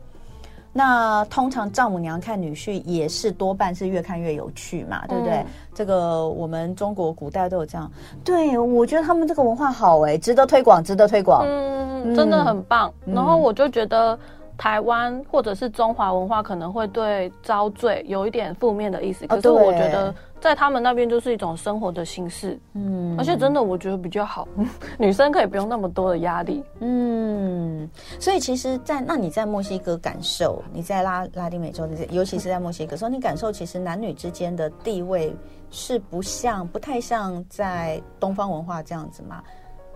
[0.73, 5.35] 那通常丈母娘看女婿也是多半是越看越有趣嘛，对不对？
[5.39, 7.91] 嗯、这个我们中国古代都有这样。
[8.25, 11.45] 对，我觉得他们这个文化好哎，值得推广，值得推广。
[11.47, 12.93] 嗯，真的很棒。
[13.07, 14.19] 嗯、然后我就觉得。
[14.59, 24.49] 台湾或者是中华文化可能会对遭罪有一点负面的意思，可是我觉得在他们那边就是一种生活的形式，嗯，而且真的我觉得比较好，
[24.99, 35.33] 女生可以不用那么多的压力，嗯，所以其实在，在那你在墨西哥感受，你在拉拉丁美洲，尤其是在墨西哥，说你感受其实男女之间的地位
[35.71, 39.41] 是不像，不太像在东方文化这样子嘛？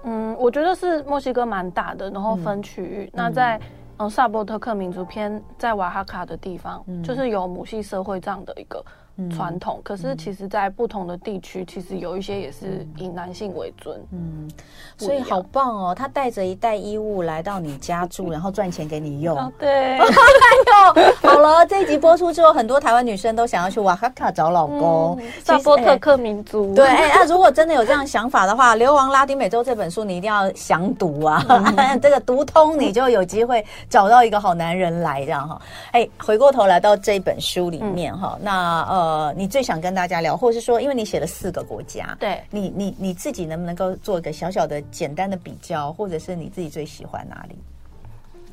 [0.04, 3.56] 嗯，我觉得是墨西哥蛮大的，然后分区域，嗯、那在。
[3.58, 3.62] 嗯，
[4.08, 8.84] 萨波特克民族偏在瓦哈卡的地方，嗯、就是有母系社会这样的一个。
[9.30, 14.00] 传统，可是其实，在不同的地区，其实有一些也是以男性为尊。
[14.10, 14.50] 嗯，
[14.96, 15.94] 所以好棒哦！
[15.94, 19.52] 他带着一袋衣物来到你家住，然后赚钱给你用。
[19.58, 19.68] 对，
[20.00, 25.20] 哎呦，好了，这一集播出之后，很多台湾女生都想要去瓦哈卡找老公。
[25.44, 26.74] 萨波特克民族。
[26.74, 31.44] 对，哎，那如果真的有这样想法的话，《流亡拉丁美洲》这本书你一定要详读啊！
[32.00, 35.60] 这个读通，你就有机会找到一个好男人来，这样哈。
[35.92, 39.01] 哎，回过头来到这本书里面哈，那呃。
[39.02, 47.58] 呃，你最想跟大家聊，或者是说，因为你写了四个国家，对你，你你自己能不能够做一个小小的、简单的比较，或者是你自己最喜欢哪里？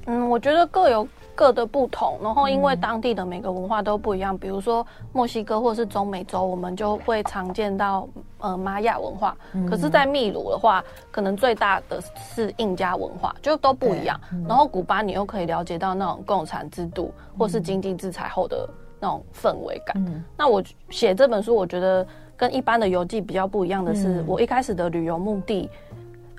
[0.07, 4.83] 嗯，我觉得各有各的不同，然后因为当地的每个文化都不一样，嗯、比如说
[5.13, 8.07] 墨西哥或是中美洲，我们就会常见到
[8.39, 12.01] 呃玛雅文化，嗯、可是，在秘鲁的话，可能最大的
[12.33, 14.19] 是印加文化，就都不一样。
[14.31, 18.67] 嗯、然后古巴，你又可以了解到那种共产制度，或是经济制裁后的。
[18.99, 19.95] 那种氛围感。
[19.97, 25.69] 嗯、那我写这本书，我觉得跟一般的游记比较不一样的是，嗯、我一开始的旅游目的，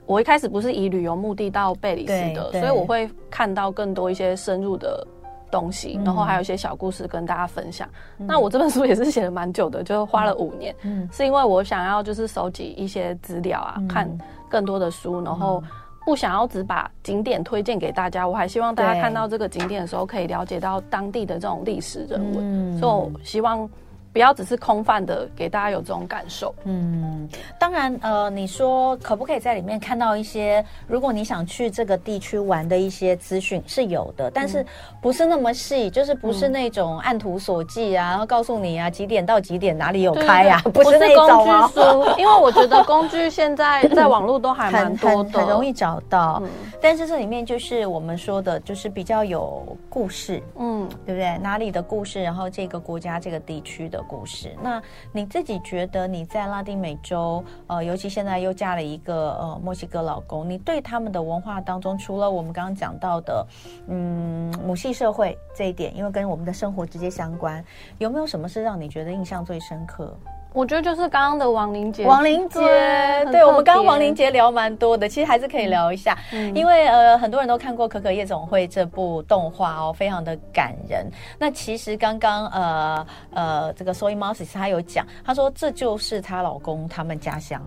[0.07, 5.07] 我一开始不是以旅游目的到贝里斯的，所以我会看到更多一些深入的
[5.51, 7.89] 东西，嗯、然后还有一些小故事跟大家分享。
[8.19, 14.19] 嗯、那我这本书也是写了蛮久的，就花了五年，嗯、是因为我想要就是收集一些资料啊，嗯、看
[14.49, 15.63] 更多的书，然后。
[16.05, 23.69] 不想要只把景点推荐给大家，我还希望大家看到这个景点的时候，可以了解到当地的这种历史人文，所以我希望。
[24.13, 26.55] 不要只是空泛的给大家有这种感受。
[26.65, 34.67] 嗯，当然，呃，你说可不可以在里面看到一些，如果你想去这个地区玩的一些资讯是有的，但是
[35.01, 42.19] 不是那么细，嗯、就是不是那种按图索骥啊，然后告诉你啊几点到几点哪里有开啊，不是那种工具书。
[42.19, 46.41] 因为我觉得工具现在在网络都还蛮多的，很容易找到。
[46.43, 46.51] 嗯、
[46.83, 51.39] 但是这里面就是我们说的，就是比较有故事，嗯，对不对？
[51.39, 54.00] 哪里的故事，然后这个国家这个地区的。
[54.03, 54.57] 故事。
[54.63, 54.83] 那
[55.13, 63.47] 你自己觉得你在拉丁美洲，呃，尤其现在又嫁了一个呃墨西哥老公，你对他们的文化当中，除了我们刚刚讲到的，
[63.89, 67.65] 嗯，母系社会这一点，因为跟我们的生活直接相关，
[67.99, 70.17] 有没有什么是让你觉得印象最深刻？
[70.53, 81.07] 我觉得就是刚刚的亡灵节，亡灵节，对，对我们刚刚亡灵节聊蛮多的，其实还是可以聊一下，嗯、因为呃很多人都看过《可可夜总会》这部动画哦，非常的感人。
[81.39, 87.63] 那其实刚刚呃呃这个 Soy Moses 他有讲，他说这就是她老公他们家乡。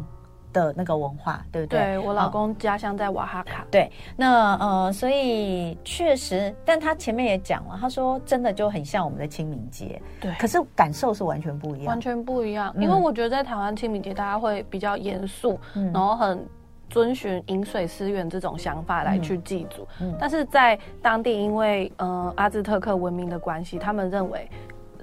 [0.53, 1.79] 的那个文化，对不对？
[1.79, 3.65] 对，我老公家乡在瓦哈卡。
[3.69, 10.01] 对，那呃，所以确实，但他前面也讲了，他说真的就很像我们的清明节。
[10.21, 12.73] 对，可是感受是完全不一样，完全不一样。
[12.77, 16.45] 因为我觉得在台湾清明节，大家会比较严肃，嗯、然后很
[16.89, 19.81] 遵循饮水思源这种想法来去祭祖。
[19.99, 24.47] 嗯嗯、但是在当地，因为呃阿兹特克文明的关系，他们认为。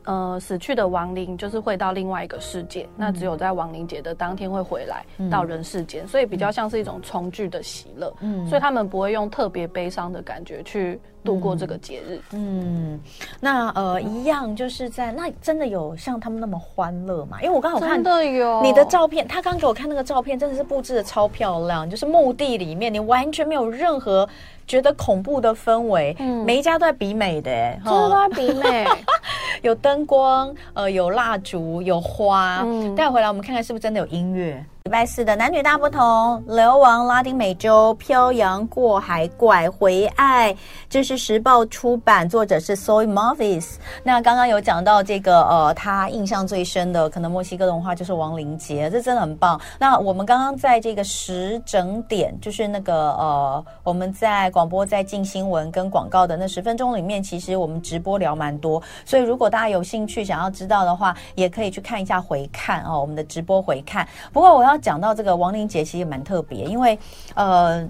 [0.05, 8.13] 呃，死去的亡灵就是会到另外一个世界，嗯、那只有在亡灵节的当天会回来到人世间，嗯、所以比较像是一种重聚的喜乐。
[8.21, 12.21] 嗯，所以他们不会用特别悲伤的感觉去度过这个节日。
[12.33, 13.01] 嗯，嗯，
[13.41, 17.39] 那呃，一样就是在那真的有像他们那么欢乐吗？
[17.43, 24.29] 因为我刚好看的有你的照片，他刚给我看那个照片，真的是布置的超漂亮，就是墓地里面，你完全没有任何。
[24.67, 28.87] 觉得恐怖的氛围，嗯，每一家都在比美的，欸，真的都在比美，
[29.63, 34.65] 有灯光，呃，有蜡烛，有花，嗯，待会回来我们看看是不是真的有音乐。
[34.91, 40.53] 礼拜四的男女大不同，流亡拉丁美洲，漂洋过海拐回爱，
[40.89, 43.77] 这是时报出版，作者是 Soy Moses。
[44.03, 49.61] 那刚刚有讲到这个，呃，他印象最深的可能墨西哥的文化就是亡灵节，这真的很棒。
[49.79, 64.05] 那我们刚刚在这个十整点，就是那个呃，我们在广播在进新闻跟广告的那十分钟里面，其实我们直播聊蛮多，所以如果大家有兴趣想要知道的话，也可以去看一下回看哦，我们的直播回看。
[64.33, 64.80] 不过我要。
[64.81, 66.99] 要讲到这个亡灵节，其实也蛮特别，因为
[67.35, 67.87] 呃，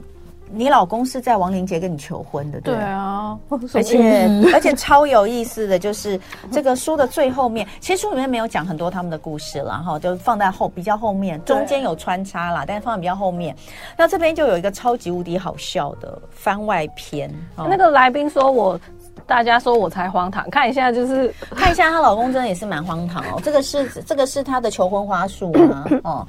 [0.51, 3.39] 你老公是在亡灵节跟你求婚的，对，对啊，
[3.75, 6.19] 而且而且超有意思的就是
[6.51, 13.55] 这个书的最后面，其实书里面没有讲很多他们的故事了哈，就放在后比较后面，中间有穿插啦，但是放在比较后面。
[13.97, 18.81] 那这边就有一个超级无敌好笑的番外篇，那个来宾说我。
[19.27, 23.41] 大家说我才荒唐，看一下就是看一下她老公真的也是蛮荒唐哦。
[23.45, 25.85] 这个是这个是她的求婚花束吗？
[26.03, 26.27] 哦，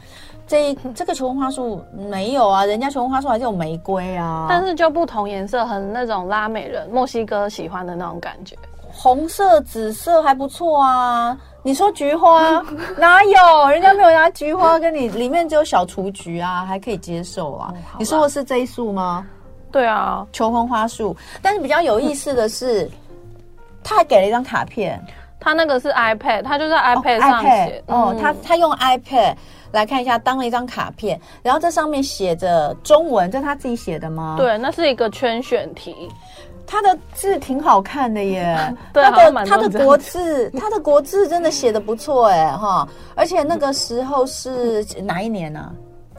[0.52, 8.54] 这这个求婚花束没有啊，人家求婚花束还是有玫瑰啊，但是就不同颜色，很那种拉美人墨西哥喜欢的那种感觉，
[8.92, 11.38] 红色、紫色还不错啊。
[11.64, 12.62] 你说菊花
[13.00, 13.70] 哪有？
[13.70, 17.72] 人家没有拿菊花跟你，里面只有小雏菊啊，还可以接受啊。
[17.74, 19.26] 嗯、你说的是这一束吗？
[19.72, 22.92] 对啊，求婚花束，但是比较有意思的是，
[23.82, 25.02] 他还给了一张卡片。
[25.42, 27.84] 他那个是 iPad，他就在 iPad 上写。
[27.88, 29.36] 哦，他他用 iPad
[29.72, 34.36] 来看一下，当了一张卡片，然后这上面写着中文，这是他自己写的吗？
[34.38, 36.08] 对，那是一个圈选题。
[36.68, 38.56] 他的字挺好看的耶，
[38.94, 45.60] 对，他的他的国字，他的国字真的写的不错哎哈，而且那个时候是哪一年呢？
[45.60, 45.74] 啊？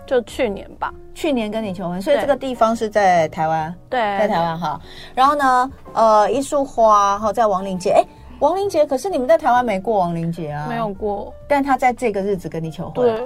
[0.05, 4.79] 就去年吧，去年跟你求婚，所以这个地方是在台湾，对，在台湾哈。
[5.15, 8.05] 然后呢，呃，一束花哈，在亡灵节，哎，
[8.43, 10.67] 亡灵节，可是你们在台湾没过亡灵节啊？
[10.69, 13.25] 没有过，但他在这个日子跟你求婚，对，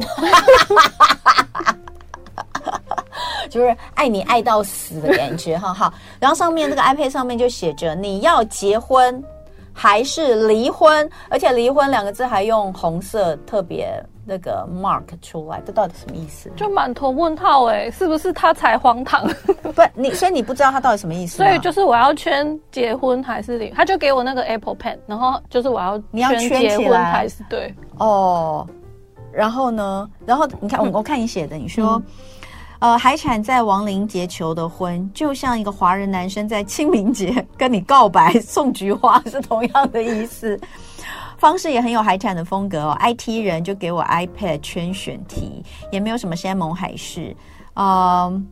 [3.49, 5.95] 就是爱你爱到死的感觉，哈哈。
[6.21, 9.25] 然后上面这个 iPad 上面就写着你要结婚
[9.73, 13.99] 还是离婚，而且离婚两个字还用红色特别。
[14.27, 16.51] 那个 mark 出来，这到底什么意思？
[16.57, 19.27] 就满头问号哎，是不是他才荒唐？
[19.63, 21.37] 不，你所以你不知道他到底什么意思。
[21.37, 23.73] 所以就是我要圈结婚还是领？
[23.75, 28.67] 他就给我那个 Apple Pen，然后就是我要你要圈结婚还是对哦。
[29.33, 30.09] 然后呢？
[30.25, 32.03] 然后你看我我看你写的，你说、
[32.81, 40.59] 嗯、呃海产在亡灵节求的婚，就像一个华人男生在清明节跟你告白送菊花是同样的意思。
[41.39, 47.37] 方式也很有海产的风格哦，IT 人就给我 iPad 圈选题，也没有什么山盟海誓。
[47.75, 48.47] 嗯，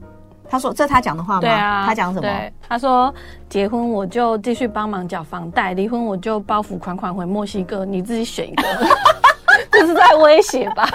[0.49, 1.41] 他说这他讲的话吗？
[1.41, 2.51] 对啊，他讲什么？
[2.68, 3.12] 他说
[3.49, 8.62] 结婚我就继续帮忙缴房贷，离婚我就包袱款款回墨西哥，你自己选一个。
[9.70, 10.89] 这是在威胁吧？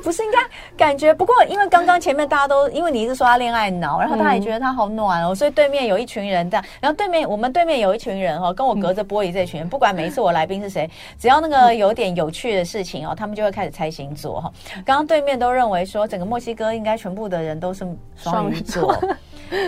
[0.00, 0.38] 不是应该
[0.76, 1.12] 感觉？
[1.12, 10.88] 不过因为刚刚前面大家都因为你一直说他恋爱脑，然后他也觉得他好暖哦，所以对面有一群人这样，然后对面我们对面有一群人哦，跟我隔着玻璃这群人，不管每一次我来宾是谁，
[11.18, 14.52] 只要那个有点有趣的事情哦，他们就会开始猜星座哈。
[14.84, 17.86] 刚刚对面都认为说整个墨西哥应该全部的人都是
[18.16, 18.96] 双鱼座，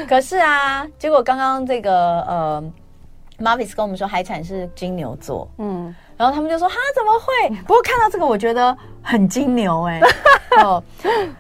[0.08, 2.64] 可是啊，结果刚刚这个呃。
[3.38, 5.92] Marvis 跟我们说海产是金牛座，嗯，
[6.22, 7.56] 然后他们就说哈怎么会？
[7.66, 10.80] 不过看到这个我觉得很金牛哎、欸， 哦，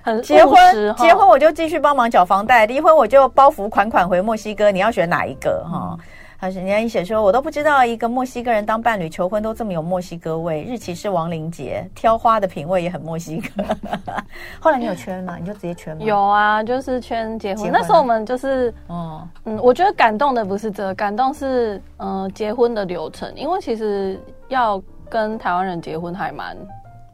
[0.02, 0.58] 很结婚
[0.96, 5.96] 结婚我就继续帮忙缴房贷，离婚我就包袱款款回墨西哥，你要选哪一个哈？
[5.96, 5.98] 嗯
[6.42, 10.64] 他是人家一写说，我都不知道一个墨西哥人当伴侣求婚都这么有墨西哥味。
[10.64, 13.62] 日期是亡灵节，挑花的品味也很墨西哥。
[14.58, 15.36] 后来你有圈吗？
[15.38, 16.02] 你就直接圈吗？
[16.04, 17.70] 有啊，就是圈结婚。
[17.70, 24.20] 那时候我们就是，哦，嗯，我觉得感动的不是这個，感动是嗯、呃、结婚的流程，因为其实
[24.52, 26.56] 要跟台湾人结婚还蛮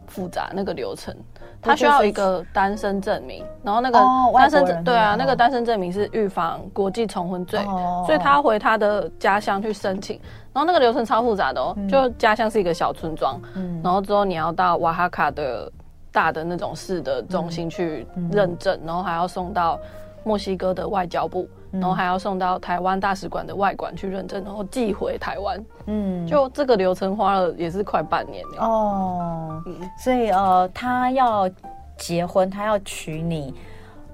[0.06, 1.14] 复杂那个流程。
[1.60, 3.98] 他需要一个单身证明，然后那个
[4.32, 7.60] 单身证对啊，那个单身证明是预防国际重婚罪，
[8.06, 10.20] 所以他回他的家乡去申请，
[10.52, 13.40] 然后那个流程超复杂的哦，就家乡是一个小村庄，
[13.82, 15.70] 然后之后你要到瓦哈卡的
[16.12, 19.80] 大的那种市的中心去认证，然后还要送到
[20.22, 21.48] 墨西哥的外交部。
[21.70, 25.62] 然后还要送到台湾大使馆的外馆去认证，然后寄回台湾。
[25.86, 29.62] 嗯，就这个流程花了也是快半年哦。
[29.66, 31.48] 嗯，所以呃，他要
[31.96, 33.54] 结婚，他要娶你，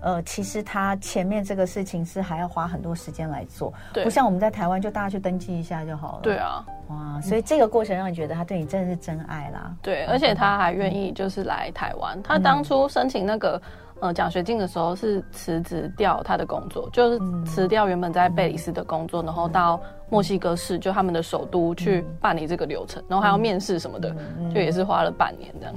[0.00, 6.20] 呃，其实他前面这个事情是还要花很多时间来做，对，不像我们在台湾就大家去登记一下就好了。
[6.22, 9.72] 对啊，哇，所以这个过程让你觉得他对你真的是真爱啦。
[9.80, 12.20] 对，而且他还愿意就是来台湾。
[12.22, 13.60] 他当初申请那个。
[14.00, 19.80] 呃，奖学金的时候是辞职掉他的工作，就是辞掉原本在贝里斯的工作，然后到
[20.10, 24.14] 墨西哥市，就他们的首都去办理这个流程，然后还要面试什么的，
[24.54, 25.74] 就也是花了半年这样。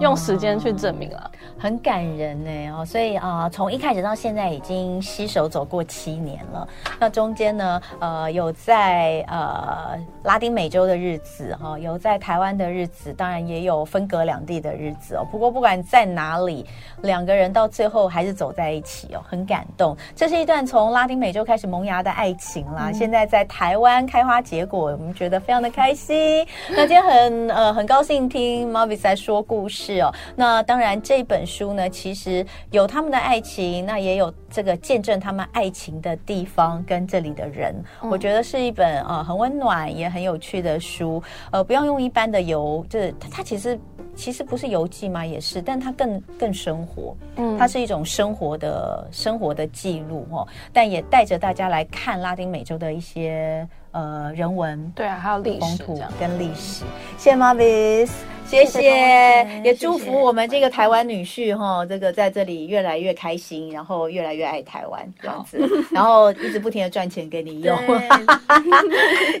[0.00, 2.84] 用时间去证明了，很感人呢哦。
[2.84, 6.66] 所以啊，从一开始到现在已经携手走过七年了。
[6.98, 15.26] 那中间呢，呃，有在呃拉丁美洲的日子哈，有在台湾的日子，当然也有分隔两地的日子哦。
[15.30, 16.64] 不过不管在哪里，
[17.02, 19.94] 两个人到最后还是走在一起哦，很感动。
[20.16, 26.46] 这是一段从拉丁美洲开始萌芽的爱情啦，现在在台湾开花结果，我们觉得非常的开心。
[26.70, 29.81] 那今天很呃很高兴听 Marvis 在说故事。
[29.82, 41.20] 是哦，那当然这本书呢，其实有他们的爱情，那也有这个见证他们爱情的地方跟这里的人，嗯、我觉得是一本呃很温暖也很有趣的书。
[41.50, 43.78] 呃，不要用一般的游，就是它，它其实
[44.14, 56.84] 其实不是游记嘛，也是，但它更更生活，嗯，它是一种生活的生活的记录哦，但也带着大家来看拉丁美洲的一些呃人文，对啊，还有历史风土跟历史。
[57.18, 58.10] 谢谢 Marvis。
[58.52, 65.58] 谢谢，也祝福我们这个台湾女婿哈，这个在这里越来越开心，然后越来越爱台湾这样子，
[65.90, 67.74] 然后一直不停的赚钱给你用。
[67.86, 67.96] 对。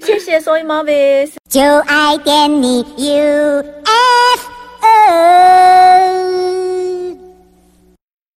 [0.00, 3.82] 谢谢，Soy Marvis，就爱点你 UFO。